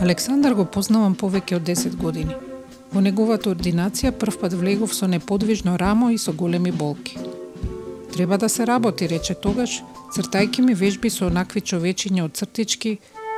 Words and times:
Александар 0.00 0.54
го 0.56 0.64
познавам 0.64 1.12
повеќе 1.12 1.58
од 1.58 1.66
10 1.68 1.96
години. 2.00 2.32
Во 2.90 3.02
неговата 3.04 3.50
ординација 3.50 4.14
првпат 4.16 4.54
влегов 4.56 4.94
со 4.96 5.04
неподвижно 5.06 5.74
рамо 5.78 6.08
и 6.10 6.18
со 6.18 6.32
големи 6.32 6.70
болки. 6.72 7.18
Треба 8.14 8.38
да 8.38 8.48
се 8.48 8.66
работи, 8.66 9.08
рече 9.08 9.34
тогаш, 9.34 9.82
цртајки 10.16 10.64
ми 10.64 10.74
вежби 10.74 11.10
со 11.10 11.26
онакви 11.26 11.60
човечиња 11.60 12.24
од 12.24 12.32
цртички, 12.32 12.96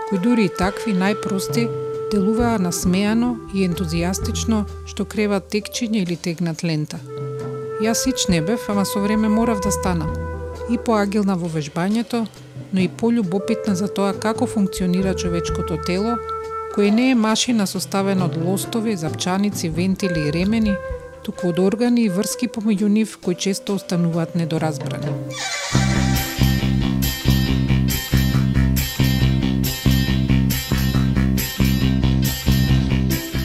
кои 0.09 0.19
дури 0.23 0.45
и 0.47 0.53
такви 0.59 0.95
најпрости 0.95 1.67
делуваа 2.13 2.61
насмеано 2.63 3.33
и 3.55 3.67
ентузијастично 3.67 4.63
што 4.87 5.05
креват 5.05 5.51
текчиња 5.51 6.05
или 6.05 6.17
тегнат 6.17 6.63
лента. 6.63 7.01
Јас 7.83 8.07
сич 8.07 8.29
не 8.29 8.39
бев, 8.41 8.69
ама 8.69 8.85
со 8.87 9.03
време 9.03 9.29
морав 9.29 9.65
да 9.67 9.75
станам. 9.75 10.15
И 10.71 10.79
поагилна 10.79 11.35
во 11.35 11.51
вежбањето, 11.51 12.23
но 12.73 12.81
и 12.81 12.89
полюбопитна 12.89 13.75
за 13.75 13.89
тоа 13.89 14.13
како 14.15 14.47
функционира 14.47 15.15
човечкото 15.15 15.77
тело, 15.87 16.17
Кој 16.73 16.89
не 16.89 17.11
е 17.13 17.15
машина 17.15 17.67
составена 17.69 18.25
од 18.31 18.37
лостови, 18.41 18.95
запчаници, 18.97 19.69
вентили 19.69 20.23
и 20.29 20.31
ремени, 20.33 20.73
туку 21.21 21.51
од 21.51 21.59
органи 21.61 22.07
и 22.07 22.09
врски 22.09 22.47
помеѓу 22.49 22.89
нив 22.89 23.19
кои 23.21 23.35
често 23.37 23.75
остануваат 23.77 24.33
недоразбрани. 24.41 25.13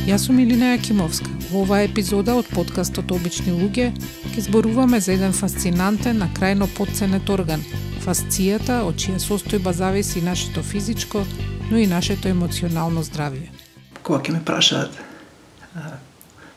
Јас 0.08 0.24
сум 0.30 0.40
Илина 0.40 0.78
Јакимовска. 0.78 1.28
Во 1.52 1.66
оваа 1.66 1.84
епизода 1.84 2.38
од 2.40 2.48
подкастот 2.56 3.12
Обични 3.12 3.52
луѓе 3.52 3.90
ќе 4.38 4.46
зборуваме 4.48 5.02
за 5.04 5.18
еден 5.20 5.36
фасцинантен, 5.36 6.24
а 6.24 6.32
крајно 6.40 6.72
подценет 6.80 7.28
орган– 7.28 7.60
фасцијата, 8.08 8.86
од 8.88 8.96
чија 9.04 9.20
состојба 9.20 9.74
зависи 9.76 10.24
нашето 10.24 10.64
физичко, 10.64 11.26
но 11.72 11.78
и 11.78 11.88
нашето 11.88 12.28
емоционално 12.28 13.04
здравје. 13.04 13.50
Кога 14.04 14.20
ќе 14.24 14.34
ме 14.34 14.44
прашаат 14.46 14.94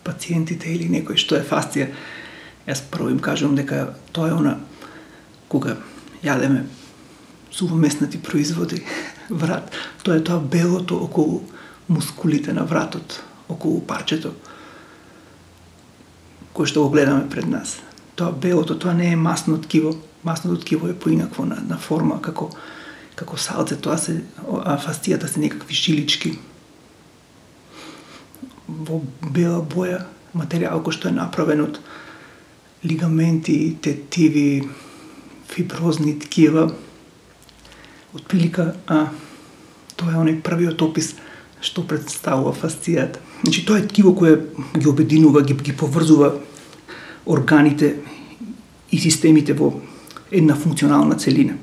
пациентите 0.05 0.70
или 0.70 0.89
некој 0.89 1.19
што 1.19 1.36
е 1.36 1.47
фасција, 1.47 1.89
јас 2.66 2.83
прво 2.91 3.11
им 3.11 3.19
кажувам 3.19 3.56
дека 3.58 3.94
тоа 4.12 4.31
е 4.31 4.36
она 4.36 4.58
кога 5.48 5.77
јадеме 6.22 6.64
сувоместнати 7.50 8.22
производи 8.22 8.84
врат, 9.43 9.72
тоа 10.03 10.16
е 10.16 10.25
тоа 10.25 10.38
белото 10.38 10.97
околу 10.97 11.43
мускулите 11.88 12.53
на 12.53 12.65
вратот, 12.65 13.22
околу 13.49 13.82
парчето 13.82 14.34
кој 16.54 16.66
што 16.66 16.84
го 16.84 16.91
гледаме 16.93 17.28
пред 17.31 17.47
нас. 17.49 17.78
Тоа 18.16 18.32
белото, 18.32 18.76
тоа 18.76 18.94
не 18.94 19.12
е 19.12 19.16
масно 19.16 19.60
ткиво. 19.60 19.94
Масното 20.25 20.60
ткиво 20.60 20.88
е 20.88 20.99
поинакво 20.99 21.47
на, 21.49 21.56
на 21.69 21.78
форма, 21.78 22.20
како, 22.22 22.50
како 23.20 23.36
салце. 23.36 23.76
Тоа 23.76 23.98
се, 24.00 24.20
а 24.64 24.78
фастијата 24.81 25.28
се 25.28 25.44
некакви 25.44 25.76
шилички 25.76 26.38
во 28.70 29.00
бела 29.34 29.60
боја, 29.62 30.04
материјал 30.36 30.82
кој 30.84 30.97
што 30.97 31.10
е 31.10 31.16
направен 31.16 31.64
од 31.64 31.81
лигаменти, 32.86 33.76
тетиви, 33.82 34.62
фиброзни 35.50 36.14
ткива. 36.22 36.69
Од 38.14 38.26
пилика, 38.31 38.72
а, 38.86 39.08
тоа 39.97 40.14
е 40.14 40.22
оној 40.22 40.41
првиот 40.47 40.82
опис 40.82 41.14
што 41.60 41.84
представува 41.84 42.54
фасцијата. 42.56 43.20
Значи, 43.42 43.64
тоа 43.69 43.82
е 43.82 43.88
ткиво 43.88 44.14
кое 44.16 44.38
ги 44.76 44.88
обединува, 44.88 45.42
ги, 45.44 45.54
ги 45.54 45.76
поврзува 45.76 46.32
органите 47.26 47.98
и 48.91 48.98
системите 48.98 49.52
во 49.52 49.75
една 50.31 50.56
функционална 50.56 51.19
целина. 51.19 51.58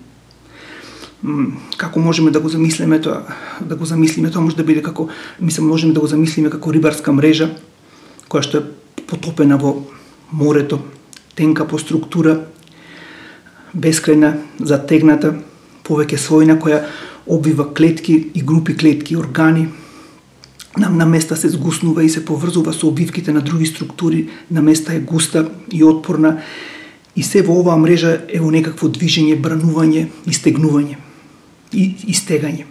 Како 1.77 1.99
можеме 1.99 2.31
да 2.31 2.39
го 2.39 2.49
замислиме 2.49 2.99
тоа? 3.01 3.23
Да 3.61 3.75
го 3.75 3.85
замислиме 3.85 4.29
тоа 4.31 4.41
може 4.41 4.55
да 4.55 4.63
биде 4.63 4.83
како, 4.85 5.07
мислам, 5.41 5.67
можеме 5.67 5.93
да 5.93 5.99
го 5.99 6.07
замислиме 6.07 6.51
како 6.53 6.71
рибарска 6.71 7.13
мрежа, 7.13 7.49
која 8.29 8.45
што 8.45 8.61
е 8.61 9.01
потопена 9.09 9.57
во 9.57 9.73
морето, 10.29 10.77
тенка 11.33 11.65
по 11.65 11.79
структура, 11.81 12.43
бескрајна, 13.73 14.35
затегната, 14.61 15.33
повеќе 15.87 16.21
слојна 16.21 16.59
која 16.61 16.83
обвива 17.25 17.65
клетки 17.73 18.29
и 18.33 18.41
групи 18.45 18.77
клетки, 18.77 19.17
органи, 19.17 19.67
на, 20.77 20.89
на 20.89 21.05
места 21.09 21.35
се 21.35 21.49
згуснува 21.49 22.05
и 22.05 22.09
се 22.09 22.25
поврзува 22.25 22.73
со 22.73 22.87
обвивките 22.87 23.33
на 23.33 23.41
други 23.41 23.65
структури, 23.65 24.29
на 24.51 24.61
места 24.61 24.93
е 24.93 25.01
густа 25.01 25.49
и 25.73 25.83
отпорна, 25.83 26.37
и 27.15 27.23
се 27.23 27.41
во 27.41 27.57
оваа 27.57 27.81
мрежа 27.81 28.19
е 28.29 28.37
во 28.37 28.53
некакво 28.53 28.85
движење, 28.93 29.41
бранување, 29.41 30.07
истегнување 30.29 31.06
и 31.73 31.95
истегање. 32.13 32.65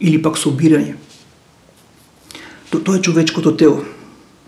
Или 0.00 0.22
пак 0.22 0.38
собирање. 0.38 0.96
То, 2.70 2.80
тоа 2.80 2.98
е 2.98 3.02
човечкото 3.02 3.56
тело, 3.56 3.84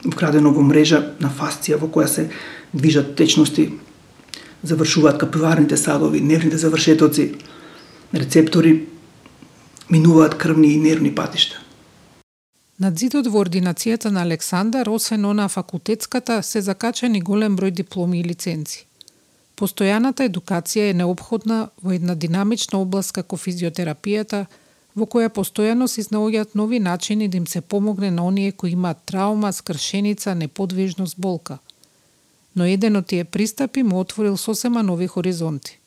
вкрадено 0.04 0.52
во 0.52 0.62
мрежа 0.64 1.00
на 1.20 1.30
фасција 1.30 1.78
во 1.80 1.88
која 1.88 2.08
се 2.08 2.28
движат 2.72 3.14
течности, 3.16 3.70
завршуваат 4.62 5.20
капиларните 5.20 5.76
садови, 5.76 6.20
нервните 6.20 6.58
завршетоци, 6.58 7.34
рецептори, 8.14 8.86
минуваат 9.90 10.34
крвни 10.34 10.72
и 10.72 10.80
нервни 10.80 11.14
патишта. 11.14 11.60
Над 12.78 12.98
зидот 12.98 13.28
во 13.30 13.44
ординацијата 13.44 14.10
на 14.10 14.24
Александар, 14.26 14.88
освен 14.90 15.24
она 15.24 15.48
факултетската, 15.48 16.42
се 16.42 16.60
закачани 16.60 17.20
голем 17.20 17.56
број 17.56 17.70
дипломи 17.70 18.20
и 18.20 18.24
лиценци. 18.24 18.86
Постојаната 19.56 20.26
едукација 20.26 20.90
е 20.90 20.98
необходна 20.98 21.68
во 21.82 21.92
една 21.94 22.14
динамична 22.14 22.80
област 22.80 23.12
како 23.14 23.36
физиотерапијата, 23.38 24.46
во 24.94 25.06
која 25.10 25.30
постојано 25.30 25.86
се 25.90 26.02
изнаоѓаат 26.02 26.54
нови 26.58 26.80
начини 26.82 27.28
да 27.28 27.36
им 27.36 27.46
се 27.46 27.60
помогне 27.60 28.10
на 28.10 28.26
оние 28.26 28.52
кои 28.52 28.70
имаат 28.70 29.04
травма, 29.06 29.52
скршеница, 29.52 30.34
неподвижност, 30.34 31.14
болка. 31.18 31.58
Но 32.54 32.66
еден 32.66 32.96
од 32.96 33.06
тие 33.06 33.24
пристапи 33.24 33.82
му 33.82 34.00
отворил 34.00 34.36
сосема 34.36 34.82
нови 34.82 35.06
хоризонти. 35.06 35.78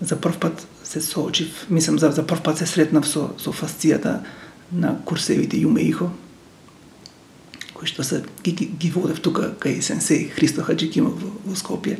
За 0.00 0.20
прв 0.20 0.38
пат 0.40 0.66
се 0.84 1.00
соочив, 1.00 1.66
мислам 1.70 1.98
за, 1.98 2.10
за 2.10 2.26
прв 2.26 2.42
пат 2.42 2.58
се 2.58 2.66
сретнав 2.66 3.06
со, 3.06 3.30
со 3.38 3.52
фасцијата 3.52 4.22
на 4.72 4.94
курсевите 5.04 5.58
Јумеихо, 5.60 6.10
кои 7.74 7.86
што 7.86 8.04
се 8.04 8.22
ги, 8.44 8.52
ги, 8.52 8.66
ги 8.66 8.90
водев 8.90 9.20
тука 9.20 9.52
кај 9.60 9.78
сенсеј 9.78 10.30
Христо 10.34 10.62
Хаджикимов 10.64 11.18
во, 11.20 11.30
во 11.44 11.58
Скопје. 11.58 11.98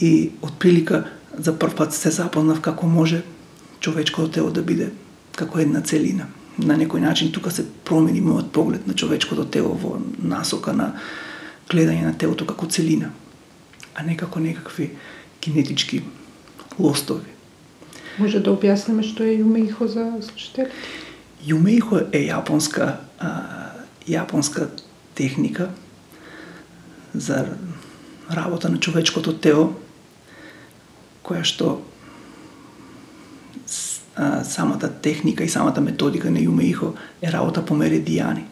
И 0.00 0.30
од 0.42 0.58
прилика 0.58 1.04
за 1.38 1.54
прв 1.58 1.74
пат 1.74 1.94
се 1.94 2.10
запознав 2.10 2.60
како 2.60 2.86
може 2.86 3.22
човечкото 3.80 4.28
тело 4.28 4.50
да 4.50 4.62
биде 4.62 4.90
како 5.36 5.58
една 5.58 5.80
целина. 5.80 6.26
На 6.58 6.76
некој 6.78 7.02
начин 7.02 7.32
тука 7.34 7.50
се 7.50 7.66
промени 7.84 8.22
мојот 8.22 8.50
поглед 8.54 8.86
на 8.86 8.94
човечкото 8.94 9.44
тело 9.44 9.74
во 9.74 9.98
насока 10.22 10.72
на 10.72 10.92
гледање 11.70 12.04
на 12.06 12.14
телото 12.18 12.46
како 12.46 12.66
целина, 12.66 13.10
а 13.94 14.02
не 14.02 14.16
како 14.16 14.40
некакви 14.40 14.90
кинетички 15.40 16.02
лостови. 16.78 17.34
Може 18.18 18.40
да 18.40 18.54
објасниме 18.54 19.02
што 19.02 19.26
е 19.26 19.40
Јумеихо 19.40 19.88
за 19.90 20.06
слушателите? 20.22 20.70
Јумеихо 21.44 22.04
е 22.14 22.28
јапонска 22.30 22.94
а, 23.18 23.30
јапонска 24.06 24.68
техника 25.14 25.70
за 27.14 27.46
работа 28.30 28.68
на 28.68 28.78
човечкото 28.78 29.32
тело 29.32 29.74
која 31.24 31.44
што 31.44 31.80
а, 34.16 34.44
самата 34.44 34.90
техника 35.02 35.44
и 35.44 35.48
самата 35.48 35.80
методика 35.80 36.30
на 36.30 36.38
Јумеихо 36.38 36.92
е 37.22 37.32
работа 37.32 37.64
по 37.64 37.74
меридијани. 37.74 38.44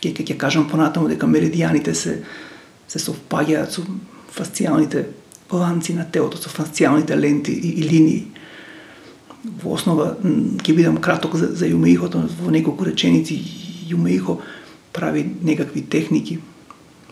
Ке 0.00 0.12
ке 0.14 0.36
кажам 0.38 0.68
понатаму 0.68 1.08
дека 1.08 1.26
меридијаните 1.26 1.94
се 1.94 2.22
се 2.90 2.98
совпаѓаат 2.98 3.70
со 3.70 3.84
фасцијалните 4.34 5.04
ланци 5.50 5.94
на 5.94 6.04
телото, 6.10 6.38
со 6.38 6.50
фасцијалните 6.50 7.14
ленти 7.14 7.52
и, 7.52 7.74
и 7.78 7.86
линии 7.86 8.26
во 9.62 9.74
основа 9.76 10.16
ќе 10.20 10.74
бидам 10.74 10.98
краток 11.00 11.36
за, 11.38 11.52
за 11.56 11.68
Јумеихото 11.70 12.26
во 12.40 12.50
неколку 12.50 12.84
реченици 12.84 13.38
Јумеихо 13.90 14.40
прави 14.92 15.24
некакви 15.42 15.82
техники 15.82 16.38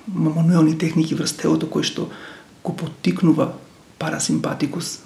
мануелни 0.09 0.79
техники 0.79 1.15
врз 1.15 1.37
телото 1.37 1.71
кои 1.71 1.83
што 1.85 2.09
го 2.65 2.77
поттикнува 2.77 3.53
парасимпатикус 3.99 5.01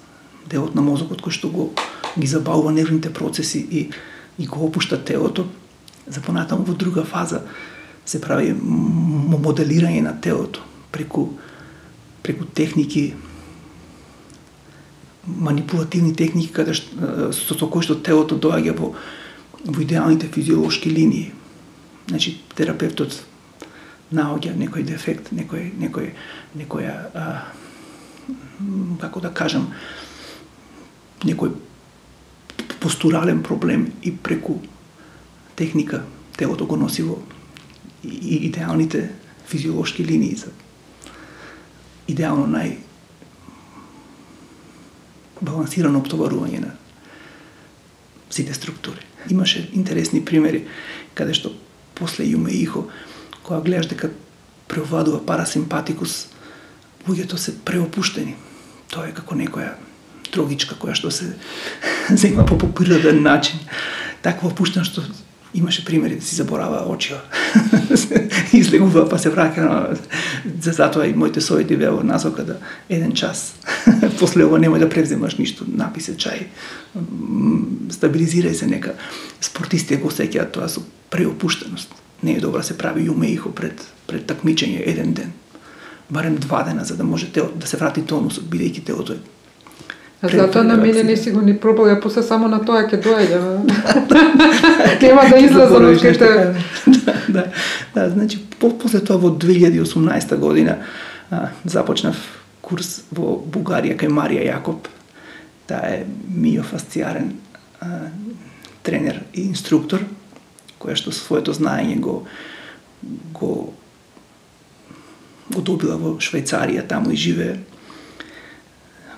делот 0.49 0.75
на 0.75 0.81
мозокот 0.81 1.21
кој 1.21 1.31
што 1.31 1.49
го 1.49 1.71
ги 2.17 2.27
забавува 2.27 2.71
нервните 2.71 3.13
процеси 3.13 3.59
и 3.59 3.89
и 4.39 4.47
го 4.47 4.65
опушта 4.65 4.97
телото 4.97 5.45
за 6.07 6.21
понатаму 6.21 6.63
во 6.63 6.73
друга 6.73 7.03
фаза 7.03 7.43
се 8.05 8.21
прави 8.21 8.53
моделирање 8.53 10.01
на 10.01 10.15
телото 10.21 10.63
преку 10.91 11.29
преку 12.23 12.45
техники 12.45 13.13
манипулативни 15.27 16.15
техники 16.15 16.51
каде 16.51 16.73
што, 16.73 17.31
со, 17.31 17.55
со 17.55 17.67
кои 17.67 17.83
што 17.85 17.95
телото 17.95 18.35
доаѓа 18.35 18.75
во, 18.77 18.93
во 19.63 19.83
идеалните 19.83 20.27
физиолошки 20.27 20.89
линии. 20.89 21.31
Значи, 22.07 22.41
терапевтот 22.55 23.23
наоѓа 24.13 24.53
некој 24.57 24.85
дефект, 24.87 25.31
некој, 25.33 25.71
некој, 25.81 26.11
некоја, 26.59 26.93
а, 27.13 27.25
како 29.01 29.21
да 29.23 29.33
кажам, 29.33 29.71
некој 31.23 31.55
постурален 32.83 33.43
проблем 33.43 33.87
и 34.03 34.11
преку 34.11 34.59
техника 35.55 36.03
телото 36.37 36.65
го 36.65 36.77
носи 36.77 37.03
во 37.03 37.19
и 38.03 38.45
идеалните 38.47 39.09
физиолошки 39.47 40.03
линии 40.03 40.35
за 40.35 40.51
идеално 42.07 42.49
нај 42.51 42.75
балансирано 45.43 46.01
оптоварување 46.03 46.59
на 46.63 46.73
сите 48.29 48.53
структури. 48.53 48.99
Имаше 49.29 49.69
интересни 49.73 50.23
примери 50.25 50.65
каде 51.13 51.35
што 51.37 51.53
после 51.95 52.25
Јуме 52.27 52.51
Ихо, 52.51 52.87
кога 53.43 53.61
гледаш 53.61 53.89
дека 53.91 54.09
преовладува 54.67 55.19
парасимпатикус, 55.25 56.27
луѓето 57.07 57.37
се 57.37 57.55
преопуштени. 57.65 58.35
Тоа 58.91 59.09
е 59.09 59.15
како 59.15 59.35
некоја 59.35 59.75
трогичка 60.31 60.77
која 60.79 60.95
што 60.97 61.11
се 61.11 61.33
зема 62.23 62.45
по 62.45 62.57
поприроден 62.57 63.21
начин. 63.23 63.59
Таква 64.23 64.49
опуштена 64.49 64.85
што 64.87 65.03
имаше 65.53 65.85
примери 65.85 66.15
да 66.15 66.25
си 66.25 66.35
заборава 66.35 66.85
очио. 66.89 67.17
Излегува 68.53 69.05
па 69.09 69.19
се 69.21 69.29
враќа 69.29 69.97
за 70.61 70.71
затоа 70.73 71.05
и 71.07 71.13
моите 71.13 71.41
совети 71.41 71.77
беа 71.77 71.91
во 71.93 72.03
насока 72.03 72.45
да 72.47 72.57
еден 72.89 73.13
час. 73.13 73.53
После 74.19 74.47
ова 74.47 74.57
немој 74.57 74.81
да 74.81 74.89
превземаш 74.89 75.37
ништо, 75.37 75.67
написе 75.67 76.15
чај. 76.17 76.47
Стабилизирај 77.93 78.57
се 78.57 78.71
нека 78.71 78.95
спортисти 79.41 79.99
го 80.01 80.09
сеќаат 80.09 80.55
тоа 80.55 80.69
со 80.69 80.81
преопуштеност. 81.13 81.93
Не 82.23 82.37
е 82.37 82.39
добро 82.39 82.57
да 82.57 82.63
се 82.63 82.77
прави 82.77 83.07
јумеихо 83.09 83.51
пред 83.51 83.87
пред 84.07 84.27
такмичење 84.27 84.83
еден 84.85 85.13
ден. 85.13 85.31
Барем 86.09 86.35
два 86.35 86.63
дена 86.63 86.85
за 86.85 86.97
да 86.97 87.03
може 87.03 87.31
тело 87.31 87.49
да 87.55 87.67
се 87.67 87.77
врати 87.77 88.03
тонусот 88.05 88.43
бидејќи 88.43 88.83
телото 88.85 89.13
е 89.13 89.21
А 90.23 90.29
затоа 90.29 90.63
на 90.63 90.77
мене 90.77 91.03
не 91.03 91.17
си 91.17 91.31
го 91.31 91.41
ни 91.41 91.51
пробал, 91.59 91.89
ја 91.91 91.97
после 91.99 92.21
само 92.23 92.47
на 92.47 92.61
тоа 92.63 92.85
ќе 92.87 92.95
доаѓа. 93.03 93.39
Нема 95.03 95.25
да 95.27 95.39
излезам 95.43 95.87
од 95.89 95.99
кај 95.99 96.15
да, 96.87 97.15
да, 97.27 97.43
да, 97.95 98.05
значи 98.09 98.39
по, 98.59 98.69
после 98.71 99.01
тоа 99.03 99.19
во 99.19 99.33
2018 99.35 100.37
година 100.39 100.77
а, 101.27 101.49
започнав 101.67 102.15
курс 102.63 103.01
во 103.11 103.35
Бугарија 103.35 103.99
кај 103.99 104.15
Марија 104.15 104.47
Јакоб. 104.47 104.87
Таа 105.67 105.91
е 105.91 106.05
миофасциарен 106.31 107.33
тренер 108.83 109.25
и 109.33 109.43
инструктор 109.43 110.07
која 110.83 110.97
што 110.99 111.15
своето 111.15 111.55
знаење 111.55 111.99
го 111.99 112.23
го 113.33 113.73
го 115.53 115.61
добила 115.61 115.97
во 115.99 116.15
Швајцарија, 116.23 116.87
таму 116.87 117.11
и 117.11 117.19
живее 117.19 117.59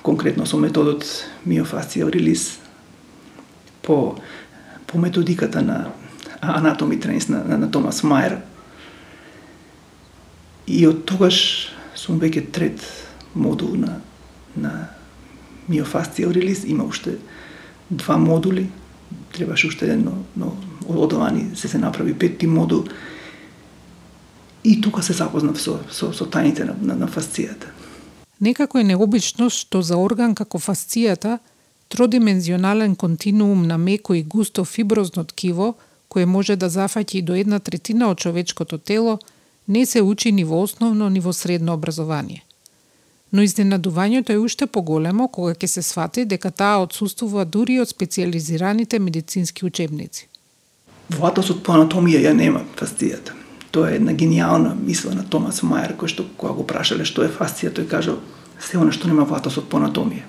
конкретно 0.06 0.46
со 0.46 0.58
методот 0.62 1.06
миофасцијал 1.46 2.12
релиз 2.14 2.58
по 3.82 4.18
по 4.86 4.98
методиката 5.02 5.62
на 5.62 5.92
анатоми 6.42 7.00
тренинг 7.00 7.30
на, 7.30 7.44
на, 7.44 7.58
на 7.58 7.72
Томас 7.72 8.04
Мајер. 8.04 8.38
И 10.68 10.86
од 10.88 11.06
тогаш 11.10 11.70
сум 11.98 12.20
веќе 12.22 12.52
трет 12.54 12.86
модул 13.34 13.74
на 13.76 14.02
на 14.56 14.90
миофасцијал 15.70 16.32
релиз, 16.32 16.64
има 16.66 16.86
уште 16.86 17.18
два 17.90 18.18
модули, 18.18 18.70
требаше 19.34 19.68
уште 19.68 19.90
едно, 19.92 20.24
но 20.36 20.56
Од 20.88 20.98
одовани 20.98 21.56
се 21.56 21.68
се 21.68 21.78
направи 21.78 22.14
петти 22.14 22.48
модул. 22.48 22.84
И 24.64 24.82
тука 24.82 25.04
се 25.04 25.14
запознав 25.14 25.62
со, 25.62 25.80
со, 25.92 26.14
со 26.14 26.26
тајните 26.26 26.66
на, 26.66 26.76
на, 26.82 26.96
на 26.96 27.08
фасцијата. 27.08 27.70
Некако 28.42 28.80
е 28.80 28.84
необично 28.84 29.50
што 29.50 29.82
за 29.82 29.98
орган 29.98 30.36
како 30.36 30.60
фасцијата, 30.60 31.40
тродимензионален 31.90 32.96
континуум 32.96 33.68
на 33.68 33.78
меко 33.78 34.14
и 34.14 34.24
густо 34.24 34.66
фиброзно 34.66 35.24
ткиво, 35.24 35.76
кое 36.10 36.26
може 36.26 36.56
да 36.56 36.70
зафаќи 36.70 37.22
до 37.22 37.36
една 37.36 37.60
третина 37.60 38.10
од 38.10 38.20
човечкото 38.20 38.78
тело, 38.78 39.20
не 39.68 39.86
се 39.86 40.02
учи 40.02 40.32
ни 40.32 40.44
во 40.44 40.62
основно 40.62 41.10
ни 41.10 41.20
во 41.20 41.34
средно 41.34 41.74
образование. 41.74 42.44
Но 43.32 43.42
изненадувањето 43.42 44.32
е 44.32 44.38
уште 44.38 44.66
поголемо 44.68 45.28
кога 45.28 45.54
ќе 45.54 45.68
се 45.68 45.82
свати 45.82 46.26
дека 46.26 46.52
таа 46.52 46.84
отсуствува 46.84 47.46
дури 47.46 47.80
од 47.80 47.90
специализираните 47.90 49.00
медицински 49.00 49.66
учебници. 49.66 50.30
Во 51.10 51.28
атосот 51.30 51.64
по 51.64 51.76
анатомија 51.76 52.24
ја 52.26 52.34
нема 52.34 52.64
фасцијата 52.80 53.36
Тоа 53.76 53.92
е 53.92 53.96
една 54.00 54.14
гениална 54.14 54.76
мисла 54.76 55.12
на 55.12 55.26
Томас 55.28 55.60
Мајер, 55.60 55.98
кој 56.00 56.08
што 56.08 56.24
кога 56.40 56.54
го 56.56 56.64
прашале 56.64 57.04
што 57.06 57.26
е 57.26 57.32
фасција, 57.34 57.74
тој 57.76 57.90
кажал 57.92 58.22
се 58.60 58.78
она 58.80 58.94
што 58.96 59.10
нема 59.10 59.26
ватосот 59.28 59.68
по 59.68 59.82
анатомија. 59.82 60.24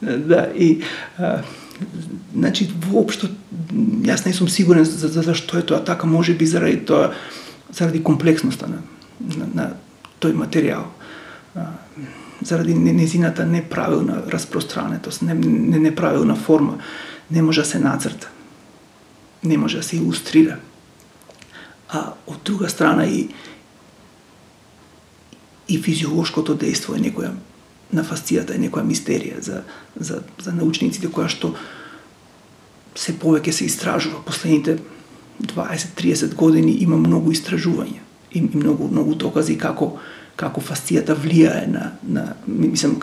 да, 0.30 0.46
и 0.54 0.82
а, 1.18 1.42
значи 2.32 2.68
воопшто 2.86 3.28
јас 4.06 4.24
не 4.26 4.32
сум 4.32 4.48
сигурен 4.48 4.84
за, 4.84 5.08
за, 5.08 5.22
за 5.26 5.34
што 5.34 5.58
е 5.58 5.66
тоа 5.66 5.82
така, 5.84 6.06
може 6.06 6.34
би 6.34 6.46
заради 6.46 6.84
тоа 6.86 7.10
заради 7.72 8.02
комплексноста 8.02 8.70
на, 8.70 8.82
на, 9.20 9.50
на 9.54 9.68
тој 10.22 10.38
материјал. 10.38 10.86
А, 11.54 11.66
заради 12.42 12.74
незината 12.74 13.46
неправилна 13.46 14.22
распространетост, 14.30 15.22
не, 15.22 15.34
не, 15.34 15.78
неправилна 15.78 16.36
форма, 16.36 16.78
не 17.30 17.42
може 17.42 17.60
да 17.60 17.66
се 17.66 17.78
нацрта 17.78 18.30
не 19.42 19.58
може 19.58 19.76
да 19.76 19.82
се 19.82 19.96
илустрира. 19.96 20.58
А 21.88 22.12
од 22.26 22.42
друга 22.44 22.68
страна 22.68 23.06
и 23.06 23.28
и 25.70 25.78
физиолошкото 25.78 26.56
дејство 26.58 26.96
е 26.96 27.00
некоја 27.00 27.30
на 27.92 28.02
фасцијата 28.02 28.54
е 28.54 28.58
некоја 28.58 28.82
мистерија 28.86 29.40
за, 29.40 29.62
за, 29.96 30.22
за 30.42 30.52
научниците 30.52 31.06
која 31.08 31.28
што 31.30 31.54
се 32.94 33.14
повеќе 33.14 33.52
се 33.54 33.64
истражува. 33.64 34.22
Последните 34.26 34.78
20-30 35.40 36.34
години 36.34 36.72
има 36.82 36.96
многу 36.96 37.30
истражувања 37.32 38.02
и, 38.32 38.38
и 38.38 38.42
многу 38.42 38.88
многу 38.90 39.14
докази 39.14 39.58
како 39.58 39.96
како 40.36 40.60
фасцијата 40.60 41.14
влијае 41.14 41.66
на 41.70 41.92
на 42.02 42.34
мислам 42.46 43.00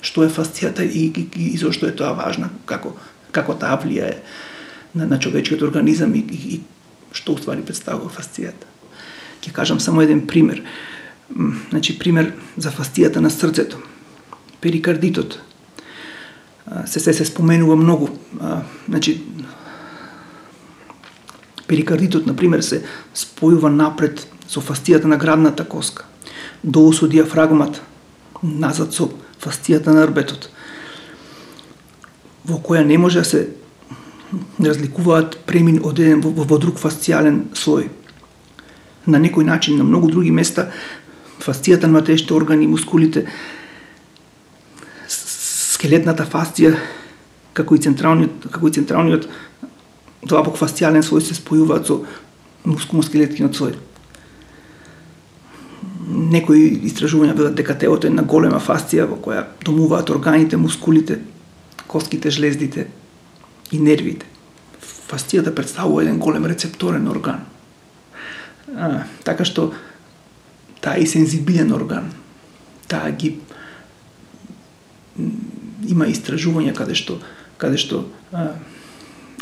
што 0.00 0.24
е 0.24 0.30
фасцијата 0.30 0.82
и, 0.82 1.06
и, 1.06 1.28
и, 1.36 1.54
и 1.54 1.56
зошто 1.56 1.86
е 1.86 1.96
тоа 1.96 2.12
важно, 2.12 2.50
како 2.66 2.94
како 3.32 3.54
таа 3.54 3.78
влијае 3.82 4.18
на, 4.94 5.06
на 5.06 5.18
човечкиот 5.18 5.62
организам 5.62 6.14
и, 6.14 6.24
и, 6.24 6.54
и 6.54 6.60
што 7.12 7.34
уствари 7.36 7.64
представува 7.64 8.10
фасцијата. 8.12 8.68
Ќе 9.42 9.52
кажам 9.54 9.80
само 9.80 10.02
еден 10.02 10.26
пример. 10.26 10.62
Значи, 11.70 11.98
пример 11.98 12.32
за 12.56 12.72
фасцијата 12.74 13.20
на 13.20 13.30
срцето. 13.30 13.78
Перикардитот. 14.60 15.38
Се 16.86 17.00
се 17.00 17.12
се 17.12 17.24
споменува 17.24 17.76
многу. 17.76 18.08
Значи, 18.88 19.20
перикардитот, 21.68 22.26
например 22.26 22.64
се 22.64 22.82
спојува 23.14 23.70
напред 23.72 24.24
со 24.48 24.60
фасцијата 24.64 25.04
на 25.04 25.20
градната 25.20 25.64
коска, 25.68 26.08
долу 26.64 26.92
со 26.96 27.08
диафрагмата, 27.08 27.80
назад 28.42 28.96
со 28.96 29.10
фасцијата 29.40 29.92
на 29.92 30.06
рбетот, 30.08 30.48
во 32.48 32.58
која 32.64 32.84
не 32.84 32.98
може 32.98 33.20
да 33.20 33.24
се 33.24 33.46
разликуваат 34.60 35.38
премин 35.46 35.80
од 35.84 36.00
еден 36.00 36.22
во, 36.24 36.32
во 36.32 36.58
друг 36.60 36.80
фасцијален 36.80 37.48
слој. 37.56 37.88
На 39.08 39.20
некој 39.20 39.44
начин, 39.44 39.78
на 39.78 39.84
многу 39.84 40.10
други 40.12 40.32
места, 40.32 40.68
фасцијата 41.40 41.88
на 41.88 42.00
матешите 42.00 42.34
органи, 42.34 42.68
мускулите, 42.68 43.26
скелетната 45.08 46.26
фасција, 46.28 46.74
како 47.56 47.76
и 47.76 47.84
централниот, 47.84 48.48
како 48.52 48.68
и 48.68 48.76
централниот 48.76 49.28
длабок 50.28 50.58
фасцијален 50.60 51.04
слој 51.04 51.24
се 51.24 51.36
спојуваат 51.38 51.88
со 51.88 52.00
мускулно-скелеткиот 52.68 53.56
слој. 53.56 53.76
Некои 56.08 56.68
истражувања 56.88 57.36
велат 57.36 57.56
дека 57.56 57.76
телото 57.78 58.08
е 58.08 58.12
на 58.12 58.24
голема 58.24 58.60
фасција 58.60 59.06
во 59.08 59.18
која 59.22 59.44
домуваат 59.64 60.10
органите, 60.10 60.56
мускулите, 60.56 61.20
коските, 61.88 62.30
жлездите, 62.30 62.86
и 63.72 63.78
нервите. 63.78 64.26
Фасцијата 65.08 65.54
представува 65.54 66.02
еден 66.02 66.18
голем 66.20 66.46
рецепторен 66.46 67.08
орган. 67.08 67.44
А, 68.76 69.04
така 69.24 69.44
што 69.48 69.70
таа 70.84 71.00
е 71.00 71.06
сензибилен 71.08 71.72
орган. 71.72 72.10
Таа 72.88 73.10
ги 73.12 73.38
има 75.88 76.08
истражувања 76.08 76.74
каде 76.76 76.96
што 76.98 77.18
каде 77.58 77.80
што 77.80 78.04
а, 78.32 78.52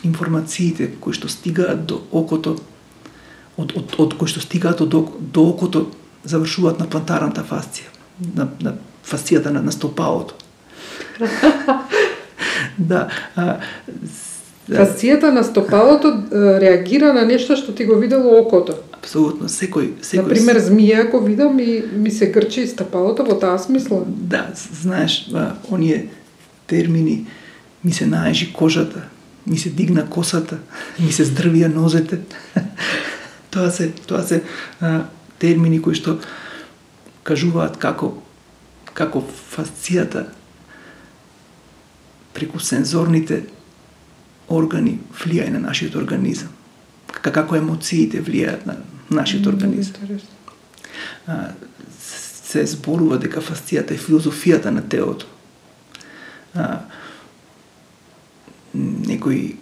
информациите 0.06 0.88
кои 1.00 1.14
што 1.14 1.28
стигаат 1.28 1.84
до 1.86 2.00
окото 2.12 2.56
од, 3.56 3.74
од, 3.74 3.98
од 3.98 4.16
кои 4.18 4.30
што 4.30 4.40
стигаат 4.40 4.80
од 4.86 4.94
до 4.94 5.46
окото 5.50 5.88
завршуваат 6.26 6.80
на 6.82 6.88
плантарната 6.90 7.44
фасција, 7.46 7.90
на, 8.34 8.48
на 8.60 8.76
фасцијата 9.06 9.50
на, 9.50 9.62
на 9.62 9.74
стопалото. 9.74 10.34
да. 12.78 13.08
А, 13.36 13.58
Фасцијата 14.66 15.30
на 15.30 15.44
стопалото 15.44 16.10
реагира 16.60 17.12
на 17.14 17.22
нешто 17.24 17.54
што 17.56 17.72
ти 17.72 17.84
го 17.86 17.94
видело 18.02 18.34
окото. 18.40 18.74
Апсолутно, 18.98 19.46
секој, 19.46 19.92
секој... 20.02 20.24
Например, 20.26 20.58
змија, 20.58 21.04
ако 21.06 21.20
видам 21.22 21.60
и 21.62 21.84
ми 21.94 22.10
се 22.10 22.26
грчи 22.34 22.66
стопалото 22.66 23.22
во 23.22 23.38
таа 23.38 23.60
смисла. 23.62 24.02
Да, 24.06 24.48
знаеш, 24.56 25.30
оние 25.70 26.08
термини 26.66 27.26
ми 27.84 27.92
се 27.92 28.06
наежи 28.06 28.52
кожата, 28.52 29.06
ми 29.46 29.58
се 29.58 29.70
дигна 29.70 30.08
косата, 30.10 30.58
ми 30.98 31.12
се 31.12 31.24
здрвија 31.24 31.70
нозете. 31.70 32.18
тоа 33.50 33.70
се 33.70 33.92
тоа 34.06 34.22
се 34.26 34.42
а, 34.80 35.06
термини 35.38 35.78
кои 35.82 35.94
што 35.94 36.18
кажуваат 37.22 37.78
како 37.78 38.16
како 38.96 39.22
фасцијата 39.22 40.26
преку 42.36 42.60
сензорните 42.60 43.44
органи 44.52 44.98
влијае 45.16 45.50
на 45.54 45.62
нашиот 45.64 45.96
организам. 45.96 46.52
Како 47.08 47.56
емоциите 47.56 48.20
влијаат 48.22 48.66
на 48.68 48.76
нашиот 49.10 49.46
организам. 49.48 50.20
А, 51.26 51.52
се 51.98 52.66
зборува 52.66 53.18
дека 53.18 53.40
фасцијата 53.40 53.96
е 53.96 54.02
филозофијата 54.02 54.70
на 54.70 54.84
телото. 54.84 55.26
А, 56.54 56.84
некои 58.74 59.56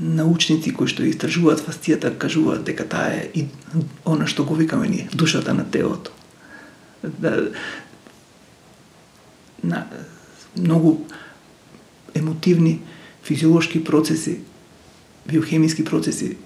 научници 0.00 0.72
кои 0.72 0.88
што 0.88 1.04
истражуваат 1.04 1.60
фасцијата 1.60 2.14
кажуваат 2.16 2.64
дека 2.64 2.88
таа 2.88 3.20
е 3.20 3.28
и 3.34 3.46
она 4.08 4.26
што 4.26 4.48
го 4.48 4.56
викаме 4.56 4.88
ние, 4.88 5.08
душата 5.12 5.54
на 5.54 5.68
телото. 5.70 6.10
Да, 7.02 7.50
на 9.62 9.86
многу 10.56 11.04
емотивни 12.14 12.80
физиолошки 13.22 13.84
процеси, 13.84 14.40
биохемиски 15.26 15.84
процеси 15.84 16.36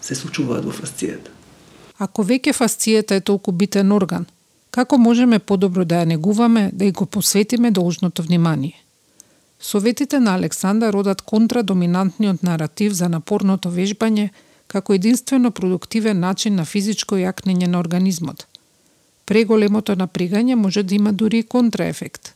се 0.00 0.14
случуваат 0.14 0.64
во 0.64 0.72
фасцијата. 0.74 1.30
Ако 1.98 2.24
веќе 2.24 2.54
фасцијата 2.56 3.18
е 3.18 3.20
толку 3.20 3.52
битен 3.52 3.92
орган, 3.92 4.26
како 4.70 4.98
можеме 4.98 5.38
подобро 5.38 5.84
да 5.84 6.00
ја 6.00 6.08
негуваме, 6.14 6.70
да 6.72 6.84
ја 6.84 6.92
го 6.92 7.06
посветиме 7.06 7.70
должното 7.70 8.22
внимание? 8.22 8.74
Советите 9.60 10.20
на 10.20 10.34
Александар 10.34 10.94
одат 10.94 11.22
контра 11.22 11.62
доминантниот 11.62 12.42
наратив 12.42 12.92
за 12.92 13.08
напорното 13.08 13.70
вежбање 13.70 14.30
како 14.66 14.94
единствено 14.94 15.50
продуктивен 15.50 16.20
начин 16.20 16.54
на 16.54 16.64
физичко 16.64 17.18
јакнење 17.20 17.66
на 17.66 17.78
организмот. 17.78 18.46
Преголемото 19.30 19.94
напрегање 19.94 20.56
може 20.58 20.82
да 20.82 20.94
има 20.94 21.12
дури 21.12 21.38
и 21.38 21.42
контраефект. 21.46 22.32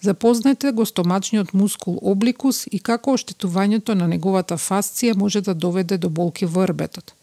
Запознайте 0.00 0.70
го 0.72 0.86
стомачниот 0.86 1.52
мускул 1.54 1.98
обликус 2.02 2.66
и 2.70 2.78
како 2.78 3.16
оштетувањето 3.18 3.94
на 3.98 4.06
неговата 4.06 4.54
фасција 4.54 5.16
може 5.18 5.40
да 5.40 5.54
доведе 5.54 5.98
до 5.98 6.08
болки 6.08 6.46
во 6.46 6.66
рбетот. 6.66 7.14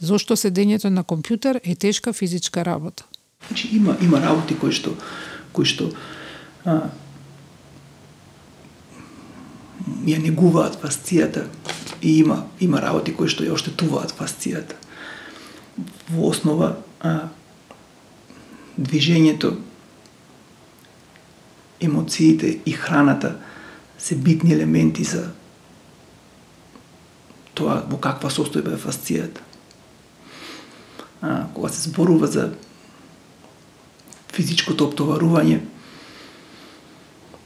Зошто 0.00 0.36
седењето 0.36 0.88
на 0.88 1.04
компјутер 1.04 1.60
е 1.64 1.74
тешка 1.74 2.12
физичка 2.12 2.64
работа. 2.64 3.04
Значи 3.48 3.68
има 3.76 3.96
има 4.02 4.20
работи 4.20 4.56
кои 4.56 4.72
што 4.72 4.94
кои 5.52 5.64
што 5.68 5.90
а, 6.64 6.88
ја 10.08 10.20
негуваат 10.22 10.80
фасцијата 10.80 11.44
и 12.00 12.18
има 12.20 12.46
има 12.60 12.80
работи 12.80 13.12
кои 13.12 13.28
што 13.28 13.44
ја 13.44 13.52
оштетуваат 13.52 14.16
фасцијата. 14.16 14.80
Во 16.08 16.32
основа 16.32 16.76
а, 17.00 17.28
движењето, 18.80 19.54
емоциите 21.80 22.58
и 22.66 22.72
храната 22.72 23.36
се 23.98 24.16
битни 24.16 24.52
елементи 24.52 25.04
за 25.04 25.30
тоа 27.54 27.82
во 27.88 28.00
каква 28.00 28.30
состојба 28.32 28.74
е 28.74 28.80
фасцијата. 28.80 29.44
А, 31.20 31.46
кога 31.54 31.68
се 31.68 31.88
зборува 31.88 32.26
за 32.26 32.50
физичкото 34.32 34.88
оптоварување, 34.88 35.60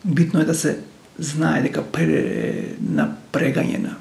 битно 0.04 0.40
е 0.40 0.46
да 0.46 0.54
се 0.54 0.78
знае 1.18 1.64
дека 1.66 1.82
пре 1.82 2.76
напрегање 2.78 3.82
на 3.82 3.96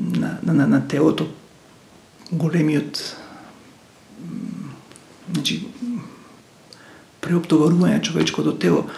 на, 0.00 0.38
на, 0.42 0.52
на, 0.54 0.66
на 0.66 0.88
телото 0.88 1.28
големиот 2.32 3.16
значи 5.32 5.66
преоптоварување 7.30 8.02
човечкото 8.02 8.56
тело 8.58 8.88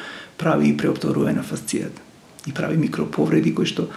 прави 0.41 0.73
и 0.73 0.77
преоптоварување 0.77 1.37
на 1.41 1.45
фасцијата 1.45 2.01
и 2.49 2.55
прави 2.57 2.81
микроповреди 2.81 3.53
кои 3.55 3.69
што 3.69 3.89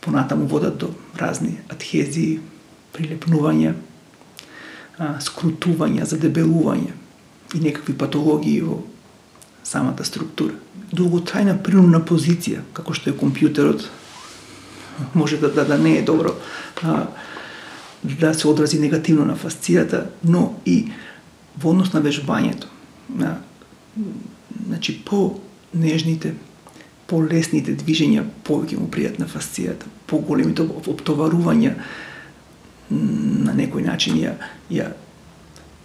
понатаму 0.00 0.46
водат 0.46 0.78
до 0.78 0.92
разни 1.18 1.56
адхезии, 1.68 2.38
прилепнувања, 2.94 3.74
скрутувања, 5.20 6.06
задебелување 6.06 6.94
и 7.54 7.60
некакви 7.60 7.96
патологии 7.98 8.60
во 8.64 8.78
самата 9.66 10.06
структура. 10.06 10.54
Долготрајна 10.94 11.58
принудна 11.62 12.00
позиција, 12.00 12.62
како 12.72 12.94
што 12.94 13.10
е 13.10 13.18
компјутерот, 13.18 13.88
може 15.12 15.40
да, 15.42 15.50
да, 15.52 15.66
да 15.68 15.76
не 15.78 15.98
е 15.98 16.06
добро 16.06 16.36
а, 16.82 17.08
да 18.02 18.32
се 18.34 18.48
одрази 18.48 18.78
негативно 18.78 19.26
на 19.26 19.36
фасцијата, 19.36 20.06
но 20.24 20.54
и 20.64 20.86
во 21.58 21.74
однос 21.74 21.92
на 21.92 22.00
вежбањето 22.00 22.70
значи, 24.66 25.04
по 25.04 25.40
нежните, 25.74 26.34
по-лесните 27.06 27.76
движења 27.76 28.24
повеќе 28.44 28.78
му 28.80 28.88
пријат 28.90 29.18
на 29.22 29.28
фасцијата, 29.30 29.86
по-големите 30.06 30.66
оптоварувања 30.66 31.74
на 32.90 33.54
некој 33.54 33.86
начин 33.86 34.18
ја, 34.18 34.34
ја 34.70 34.90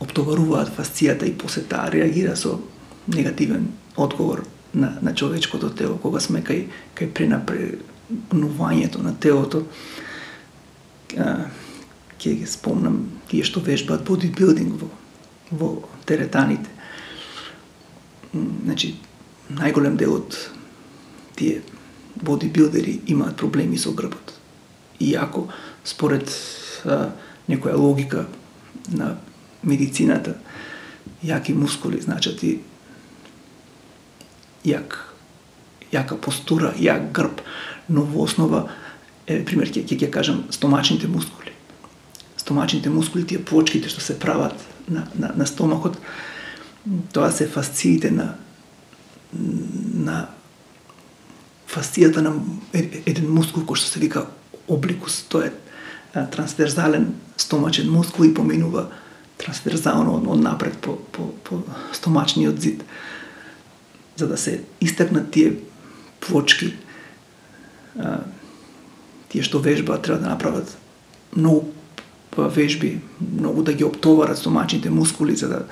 оптоваруваат 0.01 0.73
фасцијата 0.77 1.29
и 1.29 1.37
после 1.37 1.63
таа 1.69 1.89
реагира 1.93 2.35
со 2.35 2.59
негативен 3.07 3.67
одговор 3.97 4.45
на, 4.73 4.97
на 5.01 5.15
човечкото 5.15 5.69
тело, 5.69 5.97
кога 6.01 6.19
сме 6.19 6.41
кај, 6.41 6.65
кај 6.95 7.11
пренапрегнувањето 7.13 9.03
на 9.03 9.13
телото, 9.19 9.65
ќе 11.11 12.35
ги 12.39 12.47
спомнам 12.47 13.03
тие 13.29 13.43
што 13.43 13.61
вежбаат 13.65 14.05
бодибилдинг 14.07 14.79
во, 14.81 14.89
во 15.51 15.71
теретаните. 16.05 16.70
Значи, 18.33 18.95
најголем 19.51 19.97
дел 19.99 20.15
од 20.21 20.37
тие 21.35 21.61
бодибилдери 22.15 23.01
имаат 23.11 23.35
проблеми 23.37 23.77
со 23.77 23.91
грбот. 23.91 24.35
Иако, 24.99 25.47
според 25.83 26.29
а, 26.85 27.11
некоја 27.49 27.75
логика 27.75 28.27
на 28.91 29.17
медицината, 29.63 30.37
јаки 31.23 31.53
мускули 31.57 32.01
значат 32.01 32.43
и 32.43 32.59
јак, 34.65 34.97
јака 35.91 36.17
постура, 36.17 36.73
јак 36.77 37.11
грб, 37.11 37.41
но 37.89 38.05
во 38.05 38.25
основа, 38.25 38.67
е, 39.27 39.41
пример, 39.45 39.71
ќе 39.73 39.85
ќе 39.85 40.11
кажам, 40.11 40.45
стомачните 40.49 41.07
мускули. 41.07 41.51
Стомачните 42.37 42.89
мускули, 42.89 43.25
тие 43.25 43.41
плочките 43.43 43.89
што 43.89 44.01
се 44.01 44.19
прават 44.19 44.55
на, 44.87 45.07
на, 45.15 45.33
на 45.35 45.45
стомакот, 45.45 45.97
тоа 47.13 47.31
се 47.31 47.47
фасциите 47.47 48.11
на 48.11 48.35
на 49.33 50.27
фасцијата 51.71 52.19
на 52.19 52.33
еден 52.73 53.29
мускул 53.31 53.63
кој 53.63 53.79
што 53.79 53.87
се 53.93 53.99
вика 54.03 54.25
обликус, 54.67 55.21
тоа 55.31 55.47
е 55.47 56.25
трансверзален 56.33 57.13
стомачен 57.37 57.89
мускул 57.89 58.27
и 58.27 58.33
поминува 58.33 58.89
трансверзално 59.37 60.19
од 60.19 60.41
напред 60.43 60.77
по, 60.81 60.97
по, 61.11 61.31
по 61.43 61.63
стомачниот 61.93 62.59
зид. 62.61 62.83
За 64.15 64.27
да 64.27 64.37
се 64.37 64.61
истакнат 64.81 65.31
тие 65.31 65.55
плочки, 66.19 66.73
тие 69.31 69.43
што 69.43 69.63
вежбаат 69.63 70.03
треба 70.03 70.19
да 70.19 70.35
направат 70.35 70.77
многу 71.35 71.71
вежби, 72.37 72.99
многу 73.19 73.63
да 73.63 73.73
ги 73.73 73.83
оптоварат 73.83 74.37
стомачните 74.37 74.89
мускули 74.89 75.35
за 75.35 75.47
да 75.49 75.65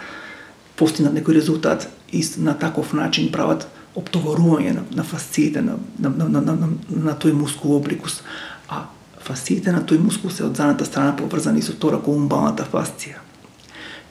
постигнат 0.79 1.13
некој 1.13 1.35
резултат 1.35 1.89
и 2.11 2.23
на 2.37 2.55
таков 2.57 2.93
начин 2.93 3.31
прават 3.31 3.67
оптоварување 3.99 4.73
на, 4.77 4.83
на 4.95 5.03
фасциите 5.03 5.61
на, 5.61 5.77
на, 5.99 6.09
на, 6.09 6.29
на, 6.29 6.55
на, 6.55 6.69
на 6.89 7.15
тој 7.19 7.33
мускул 7.35 7.75
обликус. 7.77 8.21
А 8.69 8.85
фасциите 9.19 9.73
на 9.75 9.81
тој 9.83 9.99
мускул 9.99 10.31
се 10.31 10.45
од 10.47 10.55
задната 10.55 10.85
страна 10.87 11.15
поврзани 11.17 11.61
со 11.65 11.75
торакоумбалната 11.75 12.67
фасција. 12.69 13.19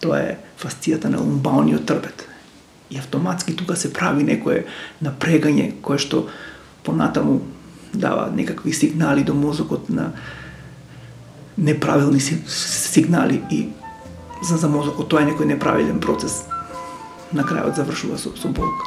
Тоа 0.03 0.19
е 0.23 0.35
фасцијата 0.61 1.11
на 1.11 1.23
умбалниот 1.23 1.87
трбет 1.87 2.27
и 2.91 2.99
автоматски 2.99 3.57
тука 3.57 3.77
се 3.77 3.93
прави 3.93 4.25
некое 4.25 4.65
напрегање 5.05 5.73
кое 5.83 5.99
што 6.01 6.27
понатаму 6.85 7.41
дава 7.93 8.29
некакви 8.35 8.73
сигнали 8.73 9.25
до 9.25 9.35
мозокот 9.35 9.89
на 9.89 10.13
неправилни 11.57 12.21
сигнали 12.21 13.43
и 13.51 13.69
за, 14.43 14.57
за 14.57 14.69
мозокот 14.69 15.09
тоа 15.09 15.25
е 15.25 15.33
некој 15.33 15.53
неправилен 15.55 16.01
процес 16.01 16.45
на 17.33 17.45
крајот 17.45 17.77
завршува 17.77 18.19
со, 18.19 18.33
со 18.37 18.49
болка. 18.49 18.85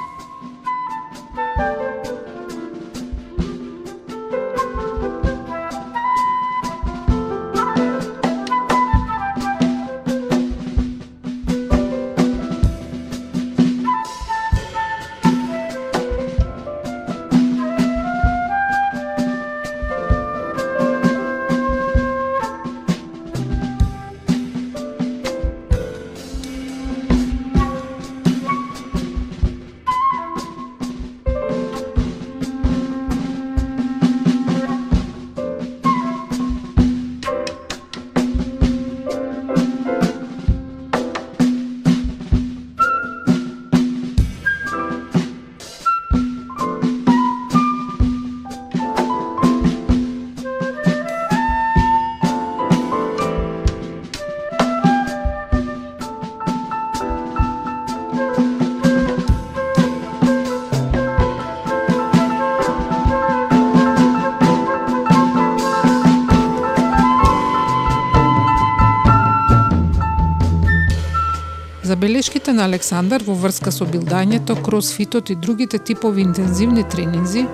Забелешките 72.52 72.54
на 72.54 72.66
Александар 72.66 73.24
во 73.24 73.34
врска 73.34 73.72
со 73.72 73.86
билдањето, 73.88 74.58
кросфитот 74.60 75.30
и 75.30 75.36
другите 75.36 75.80
типови 75.80 76.22
интензивни 76.22 76.84
тренинзи, 76.84 77.46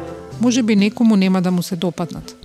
може 0.42 0.63
би 0.63 0.75
некому 0.75 1.16
нема 1.16 1.42
да 1.42 1.51
му 1.51 1.62
се 1.62 1.75
допаднат. 1.75 2.36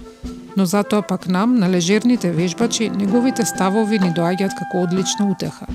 Но 0.57 0.67
затоа 0.67 1.03
пак 1.03 1.29
нам, 1.29 1.57
на 1.57 1.71
лежерните 1.71 2.31
вежбачи, 2.31 2.91
неговите 2.91 3.47
ставови 3.47 3.99
ни 3.99 4.13
доаѓаат 4.13 4.53
како 4.59 4.85
одлична 4.85 5.31
утеха. 5.31 5.67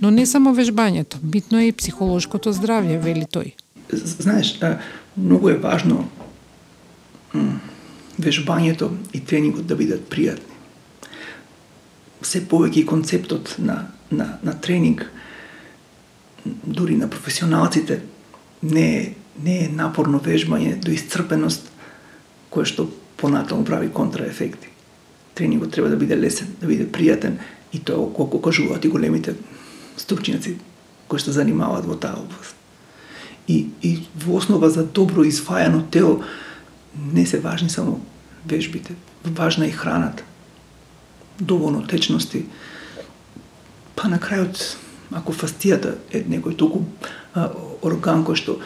Но 0.00 0.10
не 0.10 0.26
само 0.26 0.54
вежбањето, 0.54 1.20
битно 1.20 1.60
е 1.60 1.68
и 1.68 1.72
психолошкото 1.72 2.52
здравје, 2.52 2.96
вели 2.98 3.28
тој. 3.28 3.52
Знаеш, 3.92 4.56
многу 5.16 5.48
е 5.48 5.58
важно 5.60 6.08
вежбањето 8.16 8.88
и 9.12 9.20
тренингот 9.20 9.66
да 9.66 9.76
бидат 9.76 10.08
пријатни. 10.08 10.56
Се 12.22 12.40
повеќе 12.40 12.80
и 12.80 12.86
концептот 12.86 13.56
на, 13.58 13.92
на, 14.10 14.38
на 14.42 14.56
тренинг, 14.60 15.10
дури 16.44 16.96
на 16.96 17.10
професионалците, 17.10 18.02
не 18.62 18.96
е, 18.96 19.14
не 19.42 19.64
е 19.64 19.68
напорно 19.68 20.20
вежбање 20.20 20.76
до 20.80 20.92
исцрпеност 20.92 21.70
кое 22.50 22.64
што 22.68 22.88
понатаму 23.16 23.64
прави 23.64 23.90
контраефекти. 23.90 24.68
Тренингот 25.34 25.72
треба 25.72 25.88
да 25.88 25.96
биде 25.96 26.16
лесен, 26.16 26.54
да 26.60 26.66
биде 26.66 26.86
пријатен 26.86 27.40
и 27.72 27.80
тоа 27.80 28.06
колку 28.14 28.38
кажуваат 28.38 28.84
и 28.84 28.92
големите 28.92 29.34
стручњаци 29.98 30.56
кои 31.08 31.18
што 31.18 31.34
занимаваат 31.34 31.86
во 31.86 31.96
таа 31.98 32.20
област. 32.20 32.54
И, 33.48 33.68
и 33.82 34.06
во 34.14 34.38
основа 34.38 34.70
за 34.70 34.84
добро 34.84 35.24
изфајано 35.26 35.84
тело 35.90 36.22
не 36.94 37.26
се 37.26 37.40
важни 37.40 37.68
само 37.70 38.00
вежбите, 38.46 38.94
важна 39.24 39.66
е 39.66 39.68
и 39.68 39.72
храната, 39.72 40.24
доволно 41.40 41.86
течности, 41.86 42.46
па 43.96 44.08
на 44.08 44.18
крајот, 44.18 44.76
ако 45.10 45.32
фастијата 45.32 45.96
е 46.12 46.24
некој 46.28 46.56
толку 46.56 46.84
а, 47.34 47.50
орган 47.82 48.24
кој 48.24 48.38
што 48.40 48.58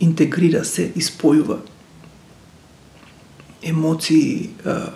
интегрира 0.00 0.64
се 0.64 0.90
и 0.94 1.02
спојува 1.02 1.58
емоции, 3.62 4.50
а, 4.64 4.92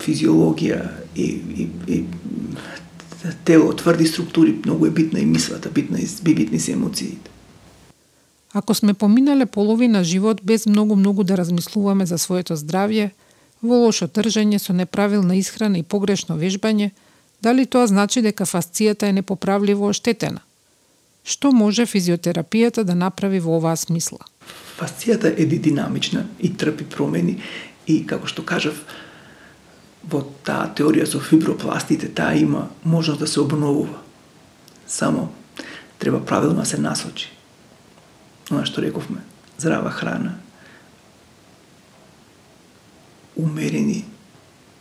физиологија 0.00 0.80
и, 1.14 1.28
и, 1.28 1.68
и 1.88 2.04
тело, 3.44 3.72
тврди 3.72 4.06
структури, 4.06 4.56
многу 4.64 4.86
е 4.86 4.90
битна 4.90 5.20
и 5.20 5.26
мислата, 5.26 5.70
битна 5.70 5.98
и 6.00 6.34
битни 6.34 6.60
се 6.60 6.72
емоциите. 6.72 7.30
Ако 8.54 8.74
сме 8.74 8.94
поминале 8.94 9.46
половина 9.46 10.04
живот 10.04 10.40
без 10.44 10.66
многу-многу 10.66 11.24
да 11.24 11.36
размислуваме 11.36 12.06
за 12.06 12.18
своето 12.18 12.56
здравје, 12.56 13.10
во 13.62 13.80
лошо 13.80 14.06
тржење 14.06 14.60
со 14.60 14.72
неправилна 14.76 15.34
исхрана 15.34 15.80
и 15.80 15.82
погрешно 15.82 16.36
вежбање, 16.36 16.92
дали 17.44 17.66
тоа 17.66 17.86
значи 17.86 18.22
дека 18.24 18.48
фасцијата 18.48 19.10
е 19.10 19.16
непоправливо 19.20 19.90
оштетена? 19.92 20.40
Што 21.24 21.52
може 21.52 21.86
физиотерапијата 21.88 22.84
да 22.84 22.96
направи 22.96 23.40
во 23.40 23.58
оваа 23.58 23.76
смисла? 23.76 24.24
Фасцијата 24.80 25.32
е 25.36 25.44
динамична 25.46 26.26
и 26.40 26.52
трпи 26.56 26.84
промени 26.84 27.38
и, 27.86 28.00
како 28.06 28.26
што 28.26 28.44
кажав, 28.44 28.80
во 30.04 30.24
таа 30.44 30.72
теорија 30.76 31.06
со 31.08 31.20
фибропластите, 31.20 32.08
таа 32.08 32.36
има 32.36 32.68
можност 32.84 33.20
да 33.20 33.26
се 33.26 33.40
обновува. 33.40 34.00
Само 34.86 35.30
треба 35.98 36.24
правилно 36.24 36.60
да 36.60 36.66
се 36.66 36.80
насочи 36.80 37.34
она 38.50 38.64
што 38.66 38.82
рековме, 38.84 39.22
здрава 39.58 39.90
храна, 39.90 40.36
умерени 43.36 44.04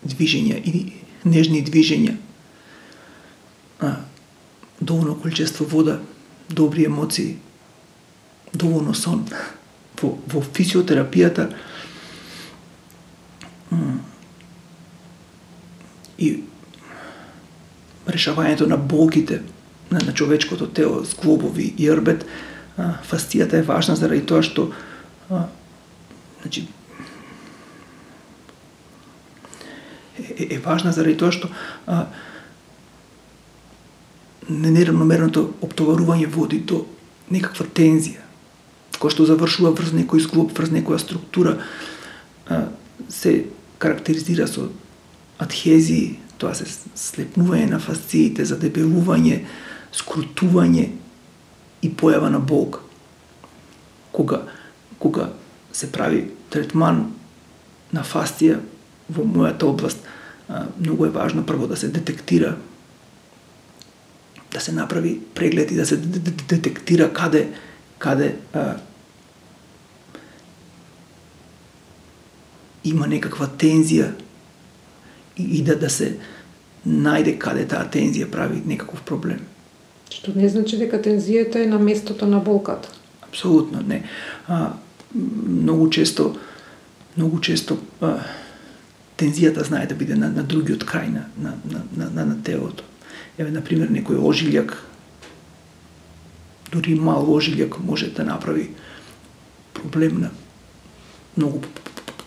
движења 0.04 0.60
и 0.60 0.94
нежни 1.24 1.64
движења, 1.64 2.18
доволно 4.82 5.20
количество 5.22 5.66
вода, 5.66 6.00
добри 6.50 6.86
емоции, 6.86 7.38
доволно 8.54 8.94
сон. 8.94 9.26
Во, 10.02 10.18
во 10.28 10.42
физиотерапијата 10.44 11.48
и 16.20 16.44
решавањето 18.08 18.68
на 18.68 18.78
болките 18.78 19.42
на, 19.92 20.00
на 20.00 20.14
човечкото 20.14 20.68
тело, 20.68 21.06
склобови 21.06 21.74
и 21.78 21.88
рбет, 21.92 22.26
фастијата 22.78 23.62
е 23.62 23.68
важна 23.68 23.96
заради 23.96 24.26
тоа 24.26 24.42
што 24.42 24.72
а, 25.30 25.46
значи, 26.42 26.68
е, 30.18 30.48
е 30.56 30.60
важна 30.60 30.92
заради 30.92 31.18
тоа 31.18 31.32
што 31.32 31.52
а, 31.86 32.08
неравномерното 34.62 35.48
обтоварување 35.66 36.28
води 36.30 36.60
до 36.60 36.84
некаква 37.34 37.66
тензија, 37.66 38.22
која 39.00 39.14
што 39.14 39.28
завршува 39.28 39.74
врз 39.76 39.94
некој 39.98 40.24
зглоб, 40.28 40.54
врз 40.56 40.74
некоја 40.76 41.00
структура, 41.02 41.58
се 43.10 43.46
карактеризира 43.82 44.48
со 44.48 44.70
адхезии, 45.42 46.20
тоа 46.38 46.54
се 46.58 46.68
слепнување 46.68 47.70
на 47.72 47.80
фасциите, 47.84 48.46
задебелување, 48.48 49.44
скрутување 49.94 50.90
и 51.84 51.90
појава 51.90 52.30
на 52.32 52.40
болка. 52.40 52.84
Кога, 54.14 54.44
кога 55.00 55.32
се 55.74 55.90
прави 55.92 56.28
третман 56.54 57.08
на 57.94 58.04
фасција 58.06 58.60
во 59.10 59.26
мојата 59.26 59.68
област, 59.68 60.06
многу 60.80 61.06
е 61.06 61.16
важно 61.16 61.46
прво 61.46 61.68
да 61.68 61.78
се 61.78 61.88
детектира 61.88 62.56
да 64.54 64.60
се 64.60 64.72
направи 64.72 65.20
преглед 65.36 65.72
и 65.72 65.76
да 65.76 65.86
се 65.86 65.98
детектира 65.98 67.14
каде 67.14 67.50
каде 67.98 68.36
а, 68.54 68.76
има 72.84 73.08
некаква 73.08 73.48
тензија 73.48 74.12
и, 75.38 75.44
и 75.60 75.64
да 75.64 75.78
да 75.80 75.90
се 75.90 76.14
најде 76.88 77.38
каде 77.40 77.66
таа 77.72 77.88
тензија 77.88 78.28
прави 78.32 78.62
некаков 78.68 79.02
проблем. 79.08 79.40
Што 80.12 80.36
не 80.36 80.50
значи 80.52 80.78
дека 80.78 81.00
тензијата 81.02 81.64
е 81.64 81.70
на 81.72 81.80
местото 81.80 82.28
на 82.28 82.40
болката. 82.44 82.92
Апсолутно 83.24 83.82
не. 83.88 84.04
А, 84.48 84.76
многу 85.16 85.90
често 85.90 86.36
многу 87.18 87.40
често 87.40 87.80
а, 88.02 88.20
тензијата 89.18 89.64
знае 89.64 89.88
да 89.88 89.96
биде 89.96 90.16
на, 90.20 90.30
на 90.30 90.44
другиот 90.44 90.84
крај 90.84 91.08
на, 91.14 91.28
на, 91.38 91.56
на, 91.72 91.86
на, 91.96 92.10
на, 92.10 92.26
на 92.26 92.44
телото. 92.44 92.84
Еве, 93.38 93.52
на 93.52 93.62
пример, 93.66 93.90
некој 93.90 94.20
ожилјак, 94.22 94.76
дури 96.72 96.96
мал 96.96 97.26
ожилјак 97.26 97.80
може 97.80 98.12
да 98.14 98.24
направи 98.24 98.70
проблем 99.74 100.22
на 100.22 100.30
многу 101.38 101.64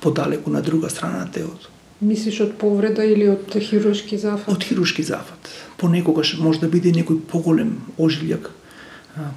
подалеку 0.00 0.50
на 0.50 0.62
друга 0.62 0.90
страна 0.90 1.24
на 1.24 1.30
телото. 1.30 1.70
Мислиш 2.00 2.40
од 2.40 2.58
повреда 2.58 3.04
или 3.04 3.28
од 3.32 3.54
хируршки 3.56 4.18
зафат? 4.18 4.50
Од 4.52 4.64
хируршки 4.64 5.02
зафат 5.02 5.48
понекогаш 5.76 6.36
може 6.38 6.60
да 6.60 6.68
биде 6.68 6.92
некој 6.92 7.20
поголем 7.30 7.76
ожилјак 7.98 8.50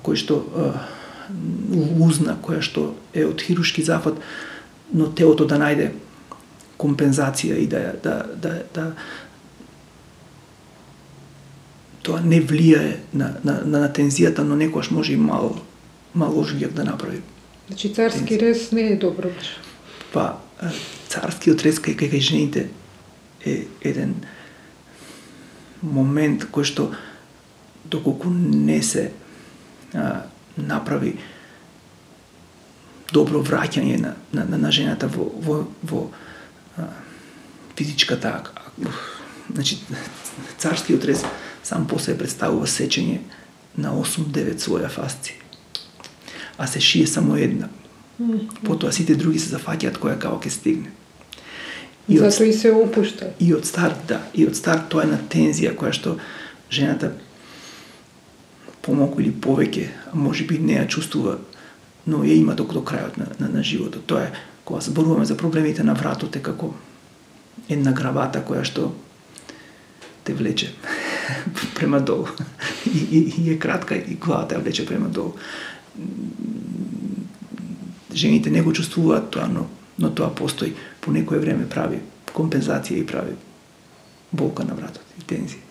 кој 0.04 0.20
што 0.20 0.42
узна 2.00 2.38
која 2.44 2.62
што 2.66 2.94
е 3.14 3.26
од 3.28 3.42
хирушки 3.42 3.84
зафат, 3.86 4.18
но 4.92 5.10
телото 5.14 5.46
да 5.46 5.60
најде 5.62 5.92
компензација 6.80 7.60
и 7.60 7.68
да 7.68 7.94
да 8.04 8.16
да 8.36 8.56
да 8.74 8.86
тоа 12.04 12.22
не 12.22 12.42
влијае 12.42 12.98
на, 13.14 13.34
на, 13.44 13.60
на, 13.66 13.84
на 13.86 13.90
тензијата, 13.94 14.44
но 14.44 14.58
некојаш 14.60 14.92
може 14.92 15.14
и 15.14 15.20
мал, 15.20 15.58
мал 16.14 16.38
ожилјак 16.40 16.74
да 16.74 16.86
направи. 16.88 17.22
Значи 17.68 17.94
царски 17.94 18.26
тензија. 18.26 18.42
рез 18.42 18.72
не 18.72 18.88
е 18.94 18.98
добро 18.98 19.30
Па, 20.14 20.40
царскиот 21.10 21.64
рез 21.64 21.80
кај, 21.80 21.96
кај 22.00 22.20
жените 22.20 22.70
е 23.46 23.68
еден 23.82 24.16
момент 25.82 26.48
кој 26.52 26.66
што 26.68 26.90
доколку 27.86 28.30
не 28.30 28.82
се 28.84 29.12
а, 29.94 30.26
направи 30.58 31.16
добро 33.14 33.42
враќање 33.42 33.98
на, 34.02 34.16
на, 34.34 34.58
на 34.58 34.72
жената 34.72 35.08
во, 35.08 35.30
во, 35.40 35.60
во 35.84 36.10
а, 36.78 36.90
физичката 37.78 38.44
значи 39.54 39.80
царскиот 40.58 41.06
рез 41.06 41.24
сам 41.64 41.88
по 41.88 42.00
себе 42.00 42.18
представува 42.24 42.68
сечење 42.68 43.20
на 43.78 43.94
8-9 43.94 44.60
своја 44.60 44.90
фасци. 44.90 45.36
А 46.58 46.68
се 46.68 46.80
шие 46.80 47.08
само 47.08 47.36
една. 47.36 47.70
Потоа 48.64 48.92
сите 48.92 49.16
други 49.16 49.40
се 49.40 49.56
зафаќаат 49.56 50.00
која 50.00 50.18
као 50.20 50.40
ќе 50.40 50.50
стигне. 50.52 50.92
И 52.10 52.18
Зато 52.18 52.44
од, 52.44 52.50
и 52.50 52.54
се 52.54 52.72
опушта. 52.72 53.32
И 53.40 53.54
од 53.54 53.66
старт, 53.66 54.02
да. 54.08 54.22
И 54.34 54.46
од 54.48 54.58
старт 54.58 54.90
тоа 54.90 55.06
е 55.06 55.12
на 55.14 55.20
тензија 55.30 55.76
која 55.78 55.94
што 55.96 56.18
жената 56.72 57.14
помалку 58.82 59.22
или 59.22 59.32
повеќе, 59.32 59.88
може 60.14 60.44
би 60.50 60.58
не 60.60 60.80
ја 60.80 60.88
чувствува, 60.88 61.38
но 62.06 62.24
ја 62.26 62.40
има 62.42 62.56
до 62.56 62.66
крајот 62.66 63.18
на, 63.18 63.28
на, 63.40 63.50
на 63.54 63.64
животот. 63.64 64.06
Тоа 64.08 64.28
е 64.28 64.34
кога 64.66 64.82
зборуваме 64.82 65.26
за 65.26 65.38
проблемите 65.38 65.84
на 65.84 65.94
вратот 65.94 66.36
е 66.36 66.42
како 66.42 66.74
една 67.70 67.92
гравата 67.92 68.42
која 68.46 68.66
што 68.66 68.92
те 70.24 70.34
влече 70.34 70.74
према 71.80 72.02
долу. 72.04 72.28
и, 72.86 73.00
и, 73.00 73.22
и 73.42 73.54
е 73.54 73.60
кратка 73.60 73.96
и 73.96 74.20
главата 74.20 74.58
ја 74.58 74.64
влече 74.64 74.86
према 74.86 75.08
долу. 75.08 75.34
Жените 78.14 78.52
не 78.52 78.62
го 78.62 78.74
чувствуваат 78.74 79.32
тоа, 79.32 79.48
но, 79.48 79.68
но 80.00 80.12
тоа 80.12 80.30
постои. 80.36 80.76
По 81.02 81.12
некое 81.16 81.40
време 81.40 81.70
прави 81.70 82.04
компензација 82.36 83.00
и 83.00 83.08
прави 83.08 83.34
болка 84.32 84.64
на 84.64 84.76
вратот 84.76 85.18
и 85.18 85.26
тензија. 85.26 85.69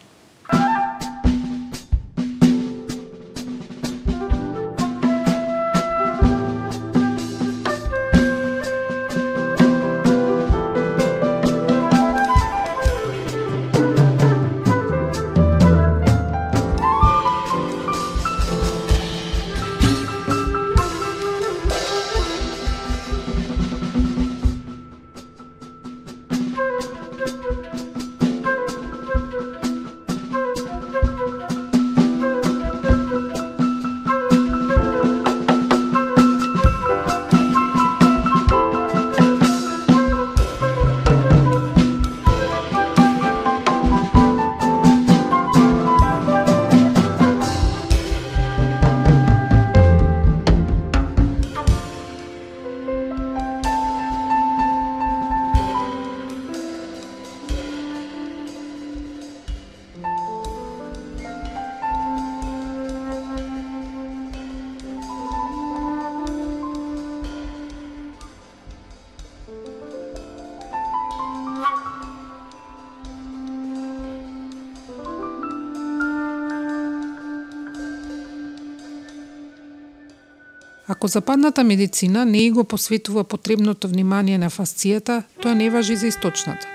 Ако 81.08 81.12
западната 81.12 81.64
медицина 81.64 82.24
не 82.24 82.50
го 82.50 82.64
посветува 82.64 83.24
потребното 83.24 83.88
внимание 83.88 84.38
на 84.38 84.50
фасцијата, 84.50 85.22
тоа 85.40 85.54
не 85.54 85.70
важи 85.70 85.96
за 85.96 86.10
источната. 86.12 86.68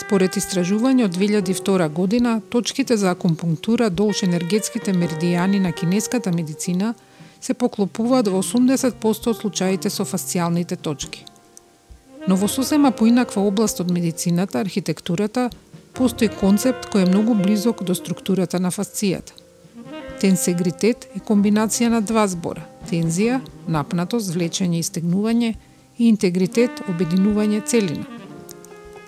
Според 0.00 0.38
истражување 0.40 1.04
од 1.04 1.12
2002 1.16 1.88
година, 1.92 2.40
точките 2.48 2.96
за 2.96 3.10
акумпунктура 3.10 3.90
долж 3.90 4.22
енергетските 4.22 4.94
меридијани 4.96 5.60
на 5.60 5.72
кинеската 5.72 6.32
медицина 6.32 6.94
се 7.40 7.54
поклопуваат 7.54 8.32
во 8.32 8.40
80% 8.40 9.28
од 9.28 9.40
случаите 9.42 9.92
со 9.92 10.08
фасцијалните 10.08 10.80
точки. 10.80 11.28
Но 12.28 12.40
во 12.40 12.48
сосема 12.48 12.96
поинаква 12.96 13.44
област 13.44 13.84
од 13.84 13.92
медицината, 13.92 14.64
архитектурата, 14.64 15.50
постои 15.92 16.32
концепт 16.32 16.88
кој 16.88 17.04
е 17.04 17.12
многу 17.12 17.36
близок 17.36 17.84
до 17.84 17.94
структурата 17.94 18.56
на 18.56 18.72
фасцијата. 18.72 19.36
Тенсегритет 20.20 21.10
е 21.12 21.20
комбинација 21.20 21.92
на 21.92 22.00
два 22.00 22.24
збора– 22.26 22.64
тензија, 22.90 23.40
напнатост, 23.68 24.34
влечење 24.34 24.80
и 24.80 24.86
стегнување 24.86 25.54
и 25.98 26.08
интегритет, 26.08 26.82
обединување 26.88 27.62
целина. 27.66 28.06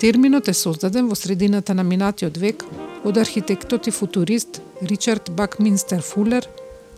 Терминот 0.03 0.49
е 0.49 0.55
создаден 0.55 1.09
во 1.09 1.15
средината 1.15 1.75
на 1.75 1.85
минатиот 1.87 2.39
век 2.39 2.65
од 3.05 3.19
архитектот 3.19 3.87
и 3.87 3.95
футурист 3.95 4.61
Ричард 4.83 5.31
Бакминстер 5.31 6.03
Фулер, 6.03 6.49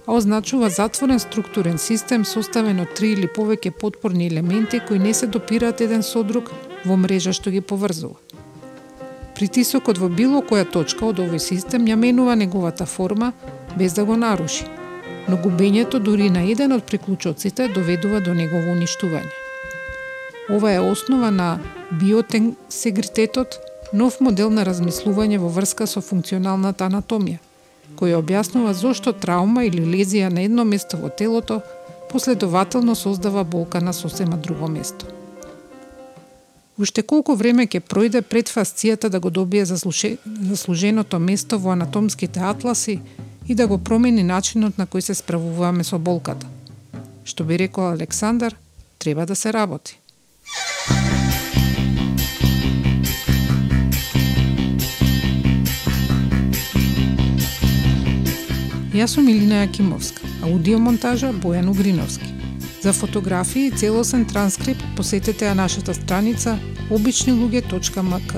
а 0.07 0.13
означува 0.13 0.71
затворен 0.71 1.19
структурен 1.19 1.79
систем 1.79 2.25
составен 2.25 2.81
од 2.81 2.95
три 2.97 3.13
или 3.17 3.29
повеќе 3.29 3.73
подпорни 3.81 4.27
елементи 4.27 4.81
кои 4.89 4.99
не 4.99 5.15
се 5.15 5.27
допираат 5.27 5.81
еден 5.81 6.03
со 6.03 6.23
друг 6.23 6.51
во 6.85 6.97
мрежа 6.97 7.33
што 7.33 7.51
ги 7.51 7.61
поврзува. 7.61 8.17
Притисокот 9.35 9.99
во 9.99 10.09
било 10.09 10.41
која 10.41 10.65
точка 10.65 11.07
од 11.11 11.21
овој 11.25 11.41
систем 11.41 11.89
ја 11.89 11.97
менува 11.97 12.37
неговата 12.37 12.87
форма 12.87 13.33
без 13.77 13.93
да 13.93 14.05
го 14.05 14.17
наруши, 14.17 14.65
но 15.29 15.37
губењето 15.37 15.99
дури 15.99 16.31
на 16.31 16.43
еден 16.51 16.73
од 16.73 16.85
приклучоците 16.85 17.69
доведува 17.69 18.21
до 18.21 18.35
негово 18.35 18.75
уништување. 18.75 19.33
Ова 20.51 20.73
е 20.73 20.81
основа 20.81 21.31
на 21.31 21.59
биотенсегритетот, 21.91 23.59
нов 23.93 24.21
модел 24.21 24.51
на 24.51 24.65
размислување 24.65 25.39
во 25.39 25.49
врска 25.49 25.87
со 25.87 26.03
функционалната 26.05 26.85
анатомија, 26.91 27.41
кој 27.97 28.19
објаснува 28.21 28.75
зошто 28.75 29.13
траума 29.13 29.65
или 29.65 29.81
лезија 29.81 30.29
на 30.29 30.45
едно 30.45 30.65
место 30.65 31.01
во 31.01 31.09
телото 31.09 31.63
последователно 32.11 32.95
создава 32.95 33.45
болка 33.45 33.81
на 33.81 33.93
сосема 33.93 34.37
друго 34.37 34.69
место. 34.69 35.07
Уште 36.79 37.03
колку 37.03 37.35
време 37.39 37.67
ќе 37.71 37.81
пројде 37.81 38.21
пред 38.21 38.51
фасцијата 38.51 39.09
да 39.09 39.21
го 39.21 39.31
добие 39.31 39.65
заслуженото 39.65 41.19
место 41.19 41.59
во 41.59 41.71
анатомските 41.73 42.41
атласи 42.41 43.01
и 43.49 43.55
да 43.55 43.67
го 43.67 43.79
промени 43.79 44.23
начинот 44.23 44.79
на 44.79 44.87
кој 44.87 45.01
се 45.01 45.15
справуваме 45.15 45.85
со 45.85 45.99
болката. 45.99 46.47
Што 47.25 47.45
би 47.45 47.59
рекол 47.59 47.93
Александар, 47.93 48.57
треба 48.99 49.27
да 49.27 49.37
се 49.37 49.53
работи. 49.53 49.99
Јас 58.95 59.17
сум 59.17 59.27
Илина 59.29 59.65
Јакимовска, 59.65 60.23
аудиомонтажа 60.47 61.33
Бојан 61.43 61.69
Угриновски. 61.69 62.29
За 62.83 62.93
фотографии 62.93 63.67
и 63.67 63.71
целосен 63.71 64.25
транскрипт 64.25 64.85
посетете 64.97 65.49
ја 65.49 65.55
нашата 65.55 65.95
страница 65.95 66.59
обичнилуѓе.мк. 66.91 68.35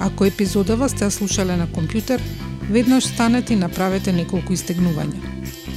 Ако 0.00 0.24
епизодава 0.24 0.88
сте 0.88 1.04
ја 1.04 1.10
слушале 1.14 1.56
на 1.56 1.68
компјутер, 1.70 2.18
веднаш 2.72 3.04
станете 3.04 3.52
и 3.52 3.60
направете 3.60 4.12
неколку 4.16 4.56
истегнувања. 4.56 5.20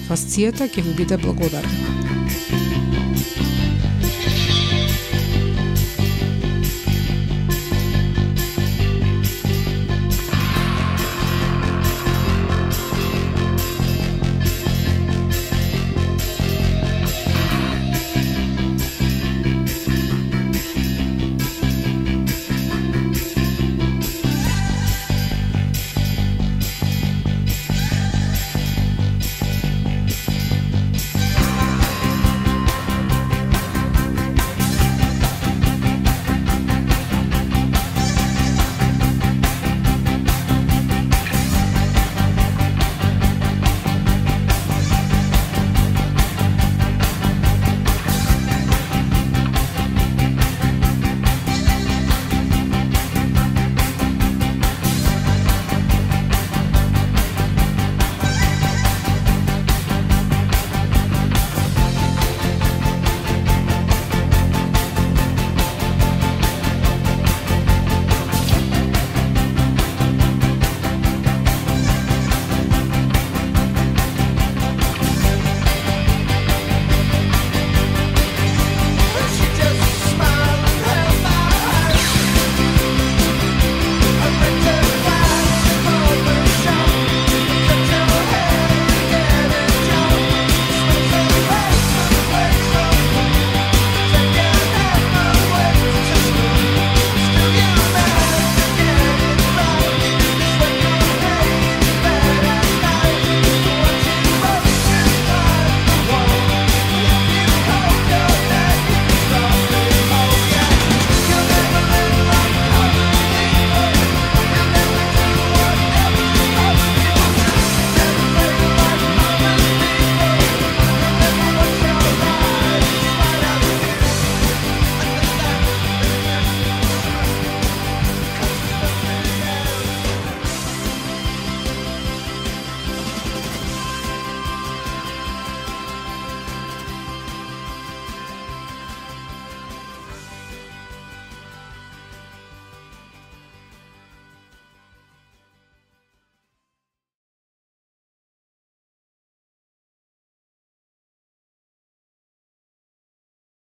Фасцијата 0.07 0.69
ќе 0.71 0.83
ви 0.85 0.93
биде 1.01 1.17
благодарна. 1.17 2.44